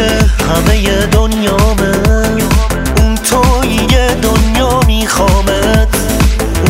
همه 0.00 1.06
دنیامه 1.06 1.92
اون 2.98 3.14
توی 3.14 3.96
دنیا 4.22 4.80
میخوامت 4.86 5.88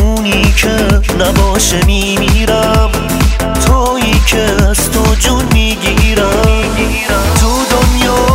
اونی 0.01 0.53
که 0.57 0.77
نباشه 1.19 1.85
میمیرم 1.85 2.89
تویی 3.65 4.21
که 4.27 4.41
از 4.69 4.91
تو 4.91 5.15
جون 5.19 5.45
می‌گیرم. 5.53 6.75
تو 7.39 7.49
دنیا 7.71 8.25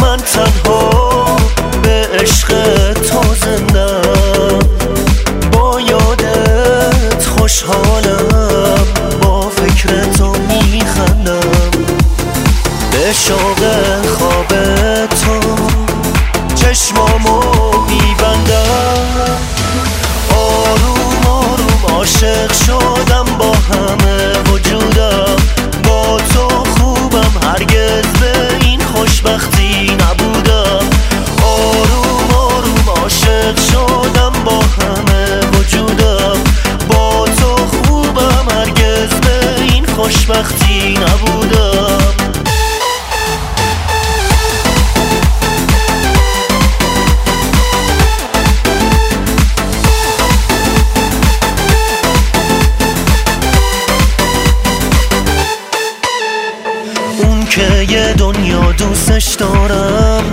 من 0.00 0.16
تنها 0.16 1.36
به 1.82 2.08
عشق 2.20 2.48
تو 2.92 3.20
زندم. 3.34 4.58
با 5.52 5.80
یادت 5.80 7.26
خوشحالم. 7.38 8.27
عاشق 22.48 22.64
شدم 22.66 23.24
با 23.38 23.52
همه 23.52 24.38
وجودم. 24.52 25.36
با 25.84 26.20
تو 26.34 26.48
خوبم 26.48 27.32
هرگز 27.42 28.06
به 28.20 28.56
این 28.60 28.80
خوشبختی 28.80 29.96
نبودم. 30.00 30.86
آروم 31.42 32.34
آروم 32.34 32.88
عاشق 33.02 33.60
شدم 33.72 34.32
با 34.44 34.60
همه 34.60 35.40
وجودم. 35.58 36.36
با 36.88 37.24
تو 37.40 37.56
خوبم 37.66 38.46
هرگز 38.50 39.10
به 39.20 39.62
این 39.72 39.86
خوشبختی 39.86 40.94
نبودم. 40.94 41.67
که 57.50 57.86
یه 57.92 58.12
دنیا 58.12 58.72
دوستش 58.72 59.34
دارم. 59.34 60.24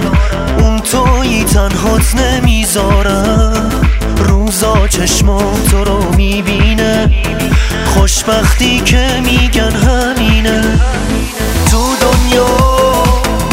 اون 0.60 0.80
تویی 0.80 1.44
تنهات 1.44 2.16
نمی‌ذارم. 2.16 3.70
روزا 4.18 4.88
چشمام 4.88 5.64
تو 5.72 5.84
رو 5.84 6.16
می‌بینه. 6.16 7.12
خوشبختی 7.86 8.80
که 8.80 9.22
میگن 9.26 9.72
همینه. 9.72 10.80
تو 11.72 11.84
دنیا 12.02 12.48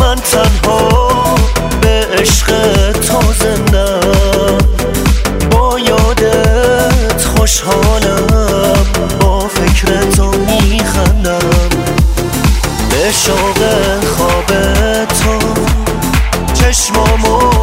من 0.00 0.14
تنها 0.14 1.34
به 1.80 2.06
عشق 2.18 2.46
تو 2.92 3.20
زندم. 3.32 4.58
با 5.50 5.78
یادت 5.78 7.24
خوشحالم. 7.36 8.01
چشمامو 16.71 17.60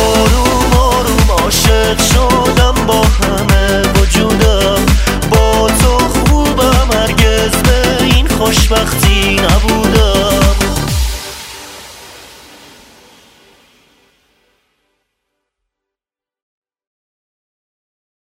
آروم 0.00 0.72
آروم 0.72 1.30
عاشق 1.42 2.02
شدم 2.02 2.74
با 2.86 3.02
همه 3.02 3.82
وجودم. 3.82 4.86
با 5.30 5.70
تو 5.82 5.98
خوبم 5.98 6.88
هرگز 6.94 7.62
به 7.62 8.04
این 8.04 8.28
خوشبختی 8.28 9.09